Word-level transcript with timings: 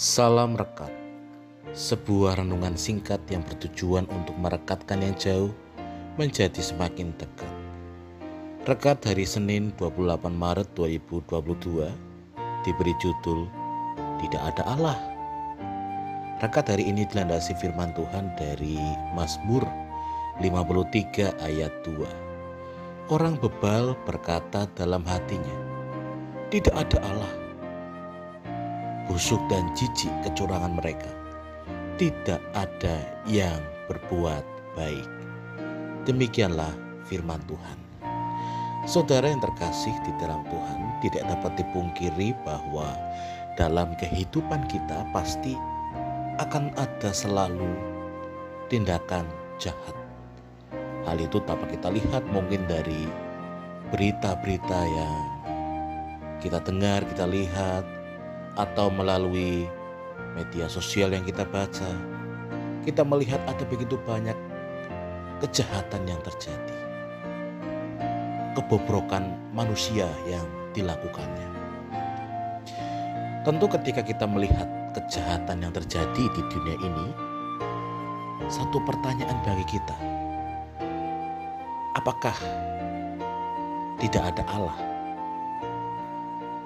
Salam 0.00 0.56
Rekat 0.56 0.88
Sebuah 1.76 2.40
renungan 2.40 2.72
singkat 2.72 3.20
yang 3.28 3.44
bertujuan 3.44 4.08
untuk 4.08 4.32
merekatkan 4.40 5.04
yang 5.04 5.12
jauh 5.20 5.52
menjadi 6.16 6.56
semakin 6.56 7.12
dekat. 7.20 7.52
Rekat 8.64 9.04
hari 9.04 9.28
Senin 9.28 9.76
28 9.76 10.24
Maret 10.32 10.72
2022 10.72 11.92
diberi 12.64 12.94
judul 12.96 13.44
Tidak 14.24 14.40
Ada 14.40 14.72
Allah. 14.72 14.96
Rekat 16.40 16.72
hari 16.72 16.88
ini 16.88 17.04
dilandasi 17.04 17.52
firman 17.60 17.92
Tuhan 17.92 18.32
dari 18.40 18.80
Mazmur 19.12 19.68
53 20.40 21.44
ayat 21.44 21.76
2 21.84 23.12
Orang 23.12 23.36
bebal 23.36 23.92
berkata 24.08 24.64
dalam 24.72 25.04
hatinya 25.04 25.56
Tidak 26.48 26.72
ada 26.72 26.96
Allah 27.04 27.39
busuk 29.10 29.42
dan 29.50 29.66
jijik 29.74 30.14
kecurangan 30.22 30.78
mereka. 30.78 31.10
Tidak 31.98 32.38
ada 32.54 33.02
yang 33.26 33.58
berbuat 33.90 34.46
baik. 34.78 35.10
Demikianlah 36.06 36.70
firman 37.10 37.42
Tuhan. 37.50 37.78
Saudara 38.86 39.26
yang 39.26 39.42
terkasih 39.42 39.92
di 40.06 40.14
dalam 40.22 40.46
Tuhan, 40.46 40.78
tidak 41.02 41.26
dapat 41.26 41.58
dipungkiri 41.58 42.38
bahwa 42.46 42.94
dalam 43.58 43.98
kehidupan 43.98 44.70
kita 44.70 45.02
pasti 45.10 45.58
akan 46.38 46.70
ada 46.78 47.10
selalu 47.10 47.66
tindakan 48.70 49.26
jahat. 49.58 49.92
Hal 51.02 51.18
itu 51.18 51.42
dapat 51.42 51.74
kita 51.74 51.90
lihat 51.90 52.22
mungkin 52.30 52.62
dari 52.70 53.10
berita-berita 53.90 54.80
yang 54.86 55.18
kita 56.40 56.62
dengar, 56.62 57.04
kita 57.04 57.28
lihat, 57.28 57.99
atau 58.58 58.90
melalui 58.90 59.68
media 60.34 60.66
sosial 60.66 61.14
yang 61.14 61.22
kita 61.26 61.46
baca, 61.46 61.90
kita 62.86 63.02
melihat 63.04 63.38
ada 63.46 63.62
begitu 63.66 64.00
banyak 64.08 64.36
kejahatan 65.44 66.04
yang 66.08 66.20
terjadi, 66.24 66.78
kebobrokan 68.56 69.36
manusia 69.54 70.08
yang 70.28 70.46
dilakukannya. 70.76 71.48
Tentu, 73.40 73.66
ketika 73.72 74.04
kita 74.04 74.28
melihat 74.28 74.68
kejahatan 74.92 75.64
yang 75.64 75.72
terjadi 75.72 76.24
di 76.28 76.42
dunia 76.52 76.76
ini, 76.76 77.06
satu 78.52 78.82
pertanyaan 78.84 79.38
bagi 79.48 79.64
kita: 79.64 79.96
apakah 81.96 82.36
tidak 84.00 84.32
ada 84.36 84.44
Allah 84.52 84.78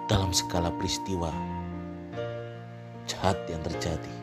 dalam 0.07 0.31
segala 0.35 0.71
peristiwa 0.75 1.33
jahat 3.05 3.37
yang 3.49 3.61
terjadi. 3.65 4.15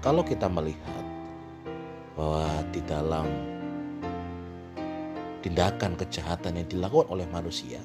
Kalau 0.00 0.24
kita 0.24 0.48
melihat 0.48 1.04
bahwa 2.16 2.48
di 2.72 2.80
dalam 2.88 3.28
tindakan 5.40 5.96
kejahatan 5.96 6.60
yang 6.60 6.68
dilakukan 6.68 7.08
oleh 7.12 7.28
manusia, 7.28 7.80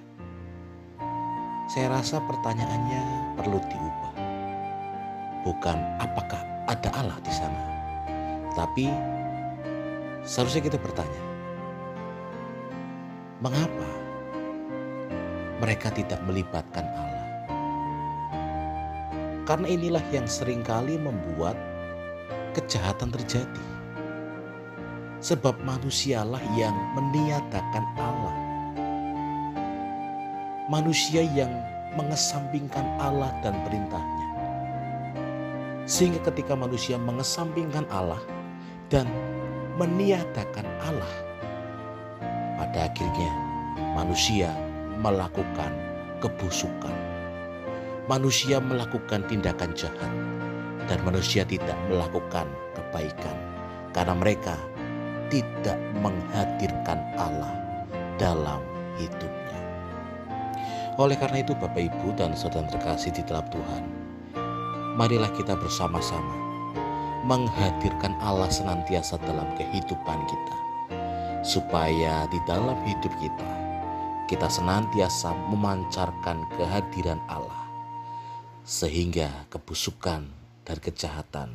saya 1.71 1.91
rasa 1.91 2.23
pertanyaannya 2.23 3.03
perlu 3.39 3.59
diubah. 3.59 4.13
Bukan 5.43 5.77
apakah 6.01 6.41
ada 6.65 6.89
Allah 6.97 7.19
di 7.21 7.31
sana, 7.31 7.63
tapi 8.57 8.89
seharusnya 10.25 10.71
kita 10.71 10.79
bertanya, 10.81 11.23
mengapa 13.39 13.89
mereka 15.61 15.93
tidak 15.93 16.19
melibatkan 16.25 16.83
Allah? 16.97 17.14
Karena 19.45 19.69
inilah 19.69 20.01
yang 20.09 20.25
sering 20.25 20.65
kali 20.65 20.97
membuat 20.97 21.53
kejahatan 22.57 23.13
terjadi. 23.13 23.65
Sebab 25.21 25.61
manusialah 25.61 26.41
yang 26.57 26.73
meniadakan 26.97 27.85
Allah. 27.97 28.35
Manusia 30.65 31.21
yang 31.21 31.53
mengesampingkan 31.93 32.85
Allah 32.97 33.29
dan 33.45 33.53
perintahnya. 33.69 34.27
Sehingga 35.85 36.25
ketika 36.33 36.57
manusia 36.57 36.97
mengesampingkan 36.97 37.85
Allah 37.93 38.21
dan 38.89 39.05
meniadakan 39.77 40.65
Allah, 40.81 41.15
pada 42.57 42.89
akhirnya 42.89 43.29
manusia 43.93 44.49
melakukan 44.97 45.69
kebusukan 46.17 47.14
manusia 48.05 48.61
melakukan 48.61 49.25
tindakan 49.25 49.73
jahat 49.73 50.13
dan 50.85 51.01
manusia 51.01 51.41
tidak 51.41 51.73
melakukan 51.89 52.45
kebaikan 52.77 53.33
karena 53.97 54.13
mereka 54.13 54.53
tidak 55.33 55.77
menghadirkan 56.05 57.01
Allah 57.17 57.49
dalam 58.21 58.61
hidupnya. 59.01 59.59
Oleh 61.01 61.17
karena 61.17 61.41
itu 61.41 61.57
Bapak 61.57 61.81
Ibu 61.81 62.13
dan 62.13 62.37
saudara 62.37 62.69
terkasih 62.69 63.09
di 63.09 63.25
dalam 63.25 63.43
Tuhan, 63.49 63.83
marilah 65.01 65.33
kita 65.33 65.57
bersama-sama 65.57 66.45
menghadirkan 67.25 68.13
Allah 68.21 68.53
senantiasa 68.53 69.17
dalam 69.25 69.49
kehidupan 69.57 70.19
kita. 70.29 70.55
Supaya 71.41 72.29
di 72.29 72.37
dalam 72.45 72.77
hidup 72.85 73.13
kita, 73.17 73.51
kita 74.29 74.45
senantiasa 74.45 75.33
memancarkan 75.49 76.41
kehadiran 76.57 77.21
Allah 77.29 77.64
sehingga 78.65 79.45
kebusukan 79.53 80.25
dan 80.65 80.77
kejahatan 80.81 81.53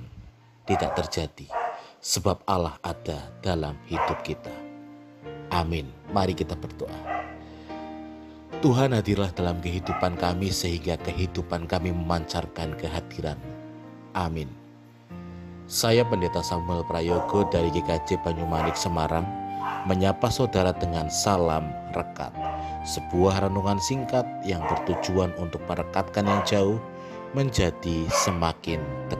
tidak 0.62 0.94
terjadi 0.94 1.50
sebab 1.98 2.38
Allah 2.46 2.78
ada 2.86 3.18
dalam 3.42 3.74
hidup 3.90 4.22
kita. 4.22 4.54
Amin. 5.50 5.90
Mari 6.14 6.38
kita 6.38 6.54
berdoa. 6.54 6.94
Tuhan 8.62 8.94
hadirlah 8.94 9.34
dalam 9.34 9.58
kehidupan 9.58 10.22
kami 10.22 10.54
sehingga 10.54 10.94
kehidupan 11.02 11.66
kami 11.66 11.90
memancarkan 11.90 12.78
kehadiran. 12.78 13.36
Amin. 14.14 14.46
Saya 15.66 16.06
Pendeta 16.06 16.46
Samuel 16.46 16.86
Prayogo 16.86 17.42
dari 17.50 17.74
GKJ 17.74 18.22
Banyumanik 18.22 18.78
Semarang 18.78 19.26
menyapa 19.90 20.30
saudara 20.30 20.70
dengan 20.70 21.10
salam 21.10 21.66
rekat. 21.90 22.30
Sebuah 22.86 23.50
renungan 23.50 23.82
singkat 23.82 24.24
yang 24.46 24.62
bertujuan 24.66 25.34
untuk 25.42 25.60
merekatkan 25.66 26.24
yang 26.26 26.42
jauh 26.46 26.78
menjadi 27.36 28.06
semakin 28.10 28.80
dekat. 29.08 29.19